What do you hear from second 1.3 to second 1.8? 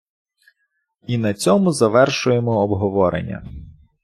цьому